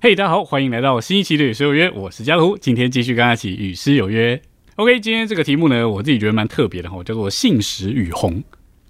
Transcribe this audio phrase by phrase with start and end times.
[0.00, 4.42] 嘿，大家好，欢迎来到新一期的《与诗有约》，我是嘉图，今天继续跟大家一起与诗有约。
[4.74, 8.42] OK，今天这个题目呢，我自己觉得蛮特别的哈，叫做信实与红。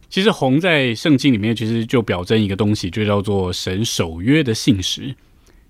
[0.08, 5.14] 其实红在圣经里面其实就表征一个东西，就叫做神守约的信实。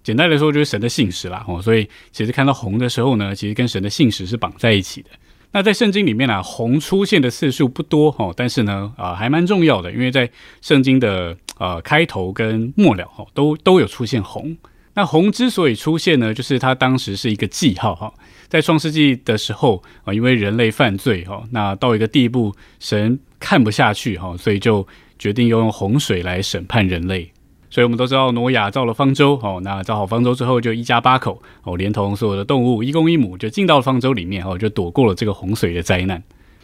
[0.04, 1.44] 简单来说，就是神的信实啦。
[1.48, 5.10] 哦，所以其实看到红的时候呢，其实跟神的信实是绑在一起的。
[5.52, 10.30] 那在圣经里面呢，红出现的次数不多哈，但是呢，啊，还蛮重要的，因为在
[10.62, 14.56] 圣经的呃开头跟末了哈，都都有出现红。
[14.94, 18.12] 那红之所以出现呢，就是它当时是一个记号哈，
[18.48, 24.86] 在创世纪的时候啊，因为人类犯罪哈，那到一个地步，神看不下去哈，所以就
[25.18, 27.30] 决定要用洪水来审判人类。
[27.72, 36.22] 所以我们都知道，挪亚造了方舟哦，那造好方舟之后，就一家八口哦，连同所有的动物，一公一母，就进到了方舟里面哦，就躲过了这个洪水的灾难。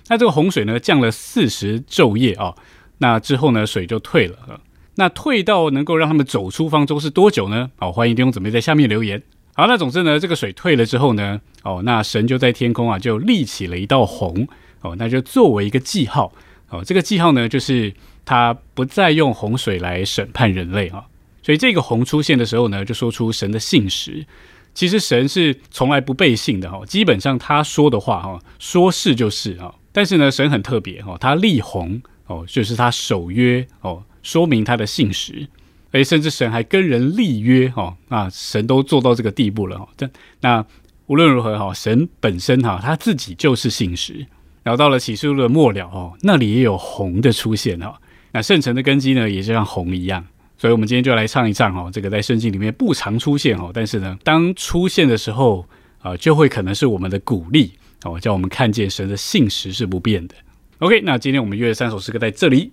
[0.08, 2.54] 那这个洪水呢，降了四十昼夜啊，
[2.98, 4.60] 那之后呢，水就退了。
[4.96, 7.70] 那退到能够让他们走出方舟是多久呢？
[7.78, 9.22] 好，欢迎弟兄姊妹在下面留言。
[9.54, 14.46] 好，那总之呢，这个水退了之后呢，哦，那神就在天空啊，就立起了一道虹，
[14.82, 16.30] 哦，那就作为一个记号，
[16.68, 17.92] 哦，这个记号呢，就是
[18.24, 21.04] 他不再用洪水来审判人类啊。
[21.42, 24.26] 所以这个虹出现的时候呢，就说出神的信实。
[24.74, 29.74] 其实神是从来不背信的哈，基本上他说的话哈，说是就是啊。
[29.92, 34.02] 但是呢，神很特别哈，他立红哦，就是他守约哦。
[34.22, 35.48] 说明他的信实，
[35.90, 39.88] 而甚至神还跟人立约哈，那神都做到这个地步了哈。
[39.96, 40.62] 这那
[41.06, 44.26] 无论如何哈，神本身哈他自己就是信实。
[44.68, 47.94] 然后到了启示录的末了哦，那里也有红的出现哦。
[48.32, 50.22] 那圣城的根基呢，也就像红一样。
[50.58, 55.66] 所以，我们今天就来唱一唱哦，这个在圣经里面不常出现哦，但是呢，当出现的时候
[56.02, 57.72] 啊，就会可能是我们的鼓励
[58.04, 60.34] 哦，叫我们看见神的信实是不变的。
[60.80, 62.70] OK，那今天我们约的三首诗歌在这里。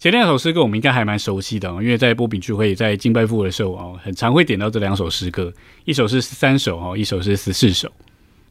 [0.00, 5.52] 前两首诗歌我们应该还蛮熟悉的，因为在波比聚会、在敬拜父的时候哦，很常会点到这两首诗歌，
[5.84, 7.88] 一首是三首哦，一首是十四首。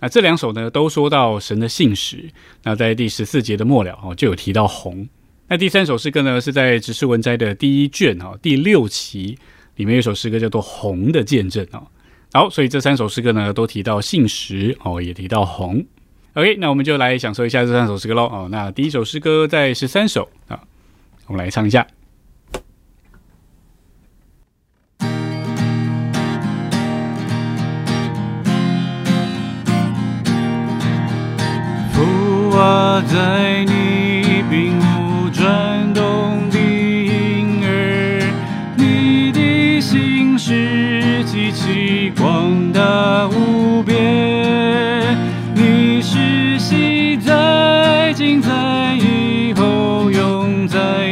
[0.06, 2.30] 那这两首呢，都说到神的信实。
[2.62, 5.08] 那在第十四节的末了哦，就有提到红。
[5.48, 9.36] 那第三首诗歌呢，是在指示文摘的第一卷哦，第六期
[9.78, 11.88] 里面有一首诗歌叫做《红的见证》哦。
[12.34, 15.84] 好，所以这三首诗歌呢，都提到信实哦，也提到红。
[16.36, 18.48] OK，那我们就来享受一下这三首诗歌喽哦。
[18.52, 20.62] 那第一首诗歌在十三首啊。
[21.26, 21.88] 我们来唱一下。
[32.56, 38.32] 父啊，在你并无转动的婴儿，
[38.78, 45.18] 你的心事极其广大无边，
[45.54, 51.05] 你是昔在今在以后永在。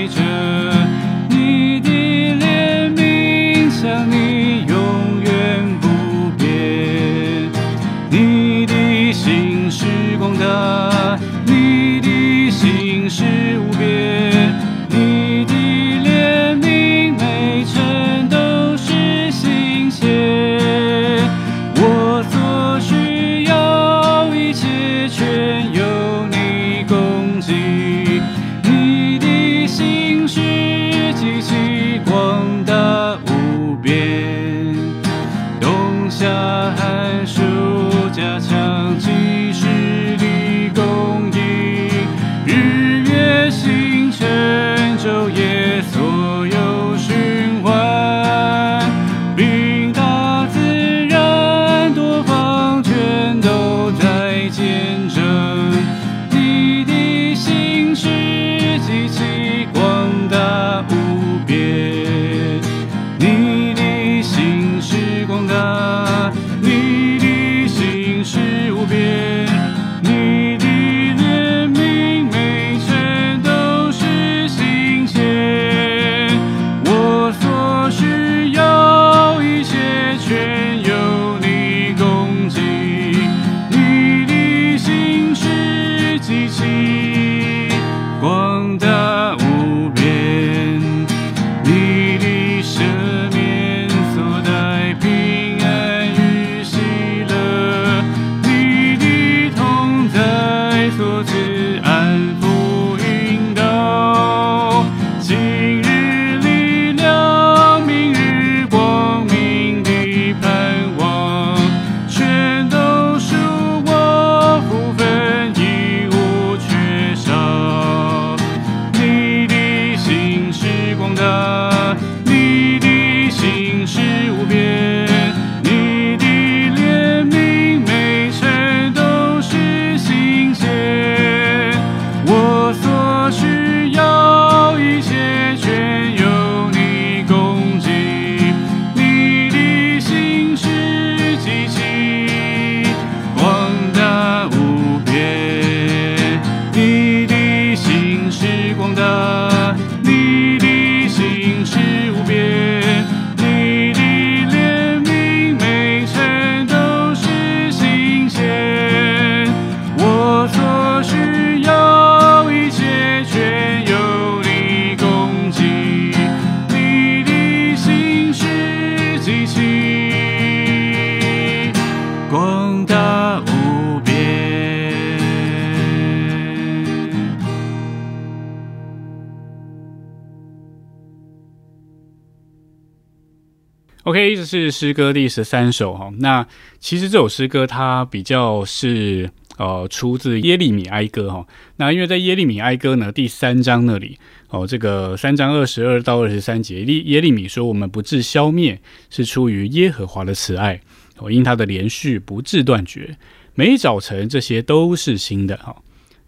[184.59, 186.11] 是诗歌第十三首哈。
[186.20, 186.46] 那
[186.79, 189.28] 其实这首诗歌它比较是
[189.58, 191.47] 呃出自耶利米哀歌哈。
[191.78, 194.20] 那因为在耶利米哀歌呢第三章那里
[194.50, 198.79] 哦，这个三章二十二到二十三节，耶耶利米说我们不致消灭，
[199.09, 200.79] 是出于耶和华的慈爱
[201.17, 203.17] 哦，因他的连续不致断绝，
[203.55, 205.76] 每早晨这些都是新的哈。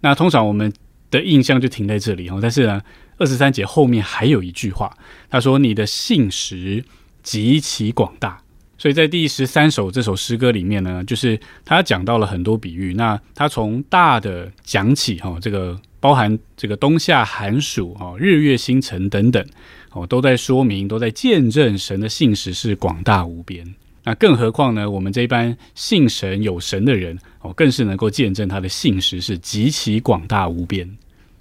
[0.02, 0.74] 那通常我们
[1.12, 2.82] 的印象就停在这里哈，但是呢，
[3.20, 4.98] 二十三节后面还有一句话，
[5.30, 6.84] 他说你的信实。
[7.26, 8.40] 极其广大，
[8.78, 12.94] 所以在第十三首这首诗歌里面呢，就是他讲到了很多比喻。
[12.94, 19.44] 那他从大的讲起，哈，这个包含这个冬夏寒暑，哈，日月星辰等等，
[19.92, 23.66] 哦，都在说明，都在见证神的信实是广大无边。
[24.04, 30.88] 那更何况呢，我们这一般信神有神的人，哦，更是能够见证他的信实是极其广大无边。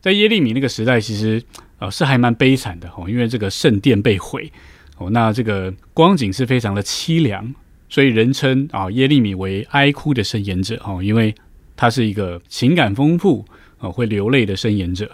[0.00, 1.42] 在耶利米那个时代，其实
[1.78, 4.50] 呃是还蛮悲惨的，哦，因为这个圣殿被毁。
[4.96, 7.54] 哦，那这个光景是非常的凄凉，
[7.88, 11.34] 所以人称啊耶利米为哀哭的声言者哦，因为
[11.76, 13.44] 他是一个情感丰富
[13.78, 15.10] 哦会流泪的声言者。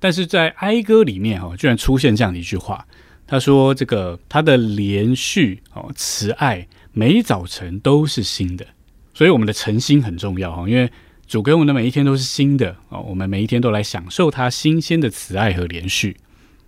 [0.00, 2.84] 但是在哀歌里面哈，居然出现这样的一句话，
[3.26, 8.66] 他说这个他的连续哦慈爱每早晨都是新的，
[9.14, 10.90] 所以我们的诚心很重要哈，因为
[11.28, 16.16] 主给我们的每一天都是新的哦，我们每一天都来享受他新鲜的慈爱和连续。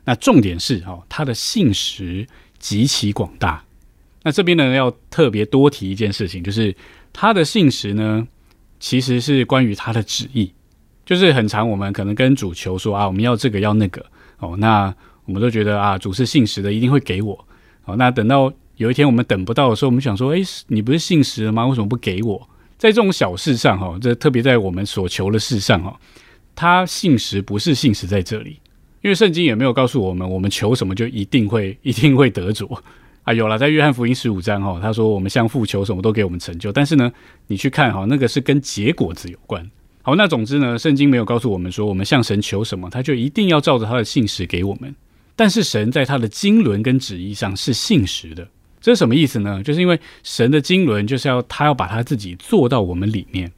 [0.05, 2.27] 那重点是哦，他的信实。
[2.63, 3.63] 极其广大，
[4.23, 6.75] 那这边呢要特别多提一件事情，就是
[7.13, 8.27] 他的信实呢，
[8.79, 10.53] 其实是关于他的旨意，
[11.05, 14.07] 就是很长我们可能跟主求说啊，我们要这个要那个
[14.39, 14.95] 哦，那
[15.25, 17.45] 我们都觉得啊，主是信实的，一定会给我
[17.85, 17.97] 哦。
[17.97, 21.67] 那等到有一天我们等不到的时候，我们想说，诶，你不是信实的吗？
[21.67, 22.49] 为什么不给我？
[22.79, 26.01] 在这种小事上哈，这特别在我们所求的事上哈，
[26.55, 28.59] 他信实不是信实在这里。
[29.03, 32.67] 因为圣经也没有告诉我们，我们求什么就一定会 一定会得着
[33.25, 33.33] 啊。
[33.33, 36.73] 有了，在约翰福音十五章哈，他说我们向父求什么都给我们成就。
[36.73, 37.13] 但是呢，
[37.49, 39.69] 你去看哈，那个是跟结果子有关。
[40.03, 44.95] 好，那总之呢，圣经没有告诉我们说，我们向神求什么，他就一定要照着他的信实给我们。
[45.35, 48.47] 但是神在他的经纶跟旨意上是信实的，
[48.81, 49.63] 这是什么意思呢？
[49.63, 53.51] 就是因为神的经纶就是要他要把他自己做到我们里面，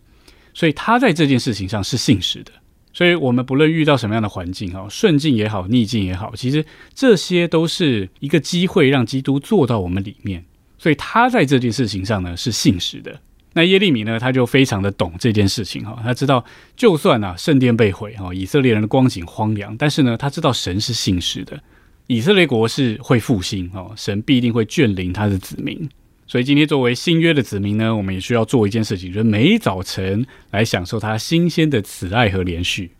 [0.54, 2.52] 所以他在这件事情上是信实的。
[2.94, 6.64] 所以，我们不论遇到什么样的环境，哈，顺境也好，逆境也好，其实
[6.94, 10.44] 这些都是一个机会，让基督做到我们里面。
[10.78, 13.20] 所以，他在这件事情上呢是信实的。
[13.52, 16.44] 那耶利米呢，他就非常的懂这件事情，哈，他知道，
[16.76, 21.60] 就算啊圣殿被毁，哈，以色列人的光景荒凉，但是呢，他知道神是信实的，
[22.06, 25.88] 以色列国是会复兴，哦，神必定会眷临他的子民。
[26.34, 32.90] 所以今天作为新约的子民呢，我们也需要做一件事情，就是每早晨来享受他新鲜的慈爱和连续，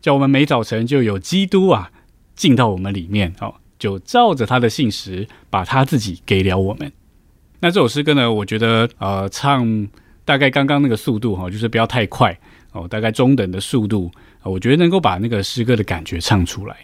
[0.00, 1.90] 叫我们每早晨就有基督啊
[2.36, 6.92] 进到我们里面哦，就照着他的信实把他自己给了我们。
[7.58, 9.88] 那这首诗歌呢，我觉得呃唱
[10.24, 12.38] 大概刚刚那个速度哈，就是不要太快
[12.70, 14.08] 哦，大概中等的速度，
[14.44, 16.76] 我觉得能够把那个诗歌的感觉唱出来。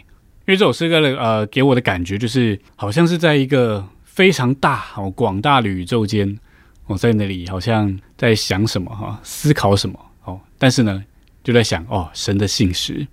[0.49, 3.87] 因为这首诗歌的呃给我的感觉就是好像是在一个。
[4.12, 6.38] 非常大哦，广大的宇宙间，
[6.87, 10.38] 我在那里好像在想什么哈，思考什么哦。
[10.59, 11.02] 但是呢，
[11.43, 13.07] 就在想哦，神的信实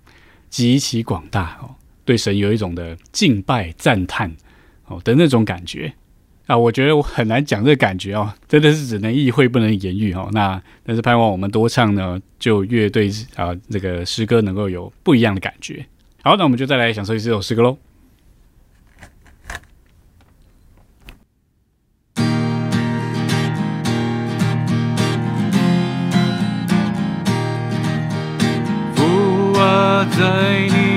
[0.50, 1.70] 极其广大哦，
[2.04, 4.34] 对神有一种的敬拜赞叹
[4.86, 5.90] 哦的那种感觉
[6.46, 6.58] 啊。
[6.58, 10.28] 我觉得我很难讲这感觉哦，真的是只能意会不能言喻哦。
[10.32, 15.86] 那但是盼望我们多唱呢，就越对啊这个诗歌能够有不一样的感觉。
[16.22, 17.78] 好，那我们就再来享受一这首诗歌喽。
[30.04, 30.87] 在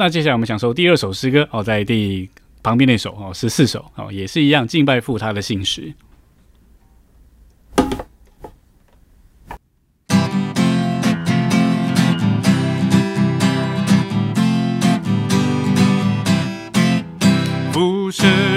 [0.00, 2.26] 那接下来我们享受第二首诗歌哦，在第
[2.62, 5.92] 旁边那首哦，十四首哦，也是一样敬拜父他的信实。
[17.70, 18.49] 不是。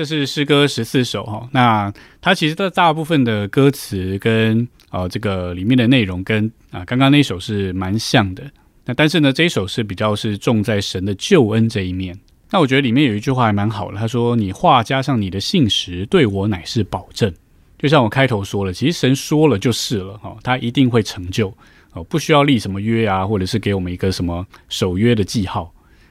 [0.00, 1.24] 这是诗歌十四首。
[1.24, 8.42] 哈，那它其实的大部分的歌词跟呃，这个里面的内容跟啊，刚刚那首是蛮像的。
[8.86, 12.18] 那但是呢，这一首是比较是重在神的救恩这一面。
[12.50, 17.30] 那我觉得里面有一句话还蛮好的，他说：‘你话加上你的信实，对我乃是保证’。
[17.78, 20.16] 就像我开头说了，其实神说了就是了。
[20.16, 21.54] 哈，他一定会成就
[21.92, 25.70] 哦，不需要立什么约啊，或者是给我们一个什么守约的记号。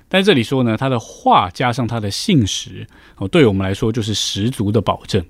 [0.10, 2.86] 但这里说呢，他的话加上他的信实
[3.18, 5.24] 哦，对我们来说就是十足的保证。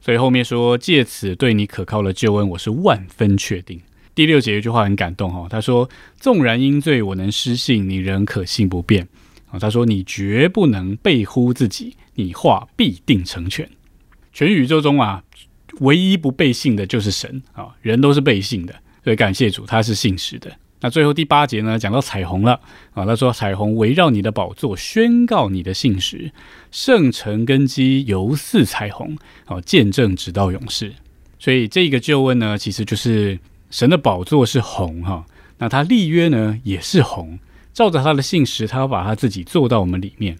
[0.00, 3.80] 所以后面说，借此对你可靠的救恩，我是万分确定。
[4.14, 5.88] 第六节有一句话很感动哈，他说
[6.18, 9.08] ：“纵然因罪我能失信，你仍可信不变。”
[9.50, 13.68] 啊，他说：“你绝不能背乎自己，你话必定成全。”
[14.32, 15.22] 全宇宙中啊，
[15.80, 18.74] 唯一不背信的就是神啊，人都是背信的。
[19.02, 20.54] 所以感谢主，他是信实的。
[20.80, 22.60] 那最后第八节呢，讲到彩虹了
[22.92, 26.30] 啊，他说：“彩虹围绕你的宝座，宣告你的信实，
[26.70, 30.92] 圣城根基犹似彩虹，啊，见证直到永世。”
[31.38, 33.38] 所以这个旧问呢，其实就是。
[33.70, 35.26] 神的宝座是红哈，
[35.58, 37.38] 那他立约呢也是红，
[37.74, 40.38] 照着他的信实，他要把他自己做到我们里面。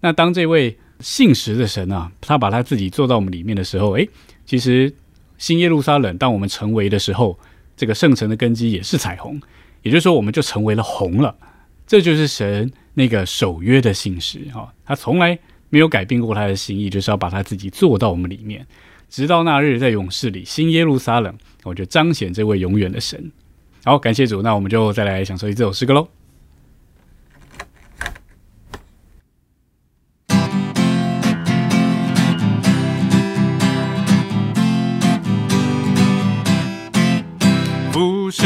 [0.00, 4.06] 那当这位信实的神啊，他把他自己做到我们里面的时候，诶，
[4.44, 4.94] 其实
[5.38, 7.38] 新耶路撒冷，当我们成为的时候，
[7.78, 9.40] 这个圣城的根基也是彩虹，
[9.82, 11.36] 也就是说，我们就成为了红了。
[11.86, 15.38] 这就是神那个守约的信实啊，他从来
[15.68, 18.66] 没有改变过他的心意，就是要把他自己做到我们里面。
[19.08, 23.32] 直到那日，在勇士里，新耶路撒冷，我就彰显这位永远的神。
[23.84, 26.08] 好，感谢主，那我们就再来享受一这首诗歌喽。
[37.92, 38.44] 不是，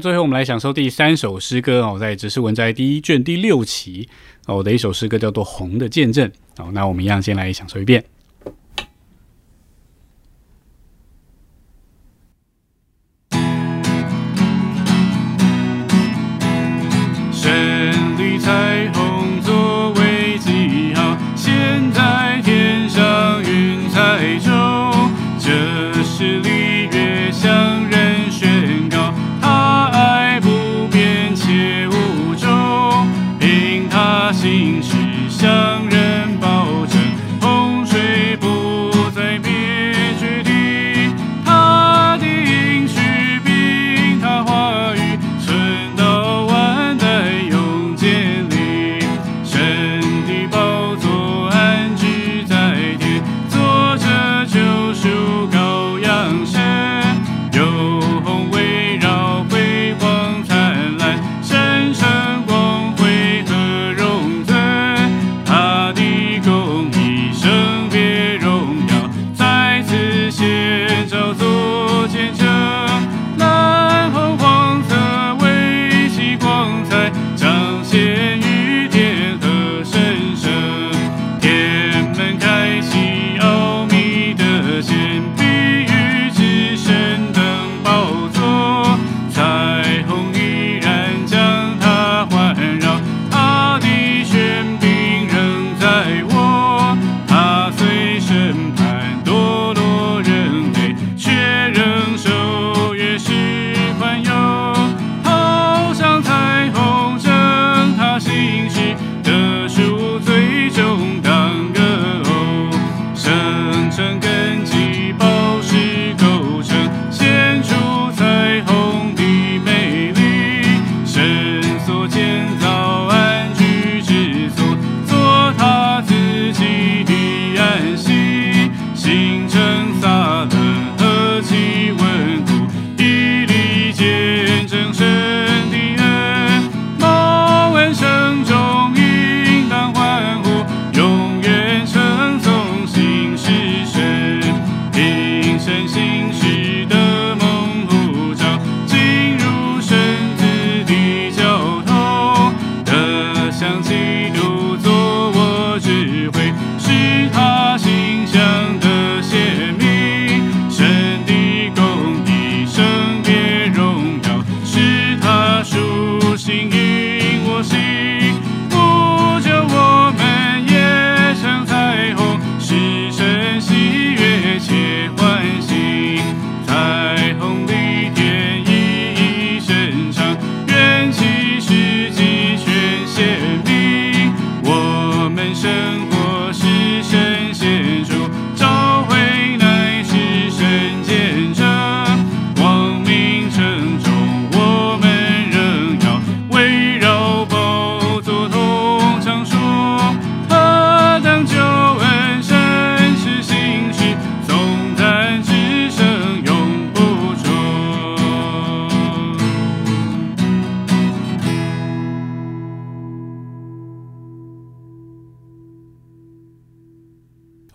[0.00, 4.08] 最后我们来享受第三首诗歌哦，在《只是文摘》第一卷第六期
[4.46, 6.28] 哦的一首诗歌，叫做《红的见证》
[6.62, 6.70] 哦。
[6.72, 8.04] 那我们一样先来享受一遍。
[17.32, 19.07] 绚丽彩虹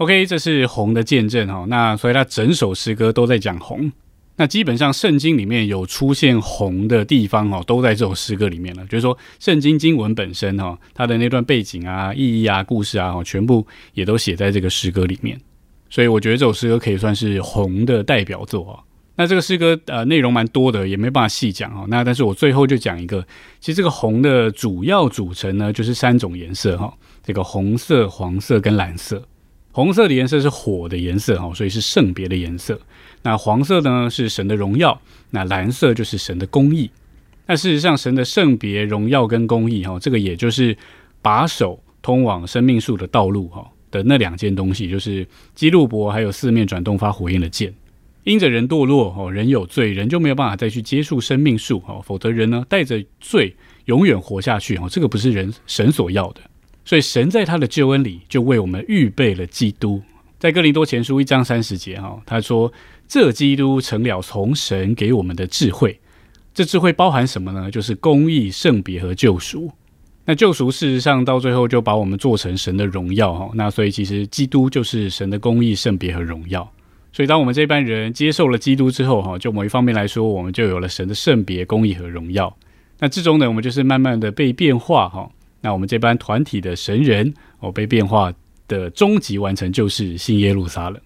[0.03, 1.65] OK，这是红的见证哈。
[1.69, 3.89] 那所以它整首诗歌都在讲红。
[4.35, 8.83] 那基本上圣经里面有出现红的地方哦，都在这首诗歌里面了。
[8.87, 15.39] 就是说，圣经经文本身哈，它的那段背景啊、意义啊、故事啊，哦，全部也都写在这个诗歌里面。
[15.89, 18.83] 所以我觉得这首诗歌可以算是红的代表作啊。
[19.15, 21.85] 那这个诗歌呃内容蛮多的，也没办法细讲哦。
[21.87, 23.25] 那但是我最后就讲一个，
[23.61, 29.23] 其实这个红的主要组成呢，就是三种颜色哈，这个红色、黄色跟蓝色。
[29.73, 32.79] 红色的颜色是火的颜色哈，所以是圣别的颜色。
[33.23, 36.89] 那黄色呢是神的荣耀，那蓝色就是神的公义。
[37.47, 40.77] 那事实上，神的圣别、荣耀跟公义哈，这个也就是
[41.21, 47.73] 把手通往生命树的道路哈的那两件东西，就是基路伯还有四面转动发火焰的剑。
[48.25, 53.53] 因着人堕落哦，人有罪，人就没有办法再去接触生命树哦，否则人呢带着罪
[53.85, 56.41] 永远活下去哦，这个不是人神所要的。
[56.85, 60.01] 所以神在他的救恩里就为我们预备了基督，
[60.39, 62.71] 在哥林多前书一章三十节哈，他说
[63.07, 65.99] 这基督成了从神给我们的智慧，
[66.53, 67.71] 这智慧包含什么呢？
[67.71, 69.71] 就是公义、圣别和救赎。
[70.25, 76.69] 那救赎事实上到最后就把我们做成神的荣耀哈，那所以其实基督就是神的公义、圣别和荣耀。
[77.11, 82.55] 所以，当我们这班人接受了基督之后，哈，就某一方面来说，我们就有了神的圣别、公义和荣耀。
[82.99, 85.29] 那之中呢，我们就是慢慢的被变化，哈。
[85.63, 88.31] 那我们这班团体的神人，哦，被变化
[88.67, 91.01] 的终极完成就是新耶路撒冷。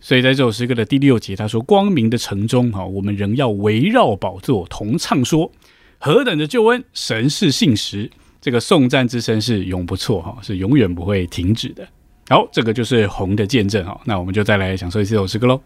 [0.00, 5.50] 所以在这首诗歌的第六节，他说：“光明的城中，哈，我们仍要围绕宝座，同唱说，
[5.98, 6.84] 何等的救恩！
[6.92, 11.88] 神是信实，这个颂赞之声是永不错，哈，是永远不会停止的。”
[12.28, 15.60] 好，这个就是红的见证哈，那我们就再来享受一次这首诗歌喽。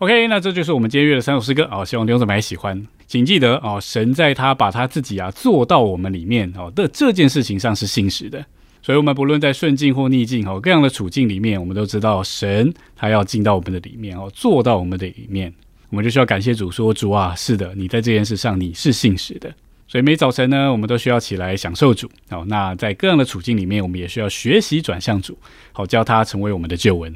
[0.00, 2.86] OK，那这就是我们今天约的三首诗歌啊，希望弟兄姊妹喜欢。
[3.06, 8.42] 请记得哦，神在他把他自己啊做到我们里面哦的这件事情上是信实的，
[8.80, 15.52] 所以我们不论在顺境或逆境哦各样的处境里面，我们都知道神他要进到我们的里面哦，做到我们的里面，
[15.90, 19.52] 我们就需要感谢主说主啊，是的，你在这件事上你是信实的。
[19.86, 22.42] 所以每早晨呢，我们都需要起来享受主哦。
[22.48, 25.36] 那在各样的处境里面，我们也需要学习转向主，
[25.72, 27.14] 好叫他成为我们的救恩。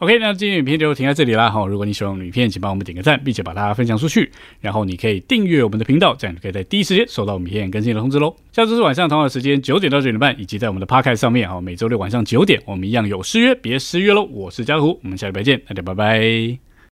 [0.00, 1.50] OK，那今天影片就停在这里啦。
[1.50, 4.32] 好，如果你喜欢影片，请帮我们点个赞，并且把它分享出去。
[4.58, 8.34] 然后你可以订阅我们的频道，这样就可以在第一时间收到影片更新的通知喽。
[8.50, 14.22] 下周是晚上同样的时间九点到九点半，以及在我们的 Podcast 上面，好，每周六晚上九点，我们一样有失约，别失约喽。
[14.22, 16.69] 我是嘉湖，我们下礼拜见，大家拜拜。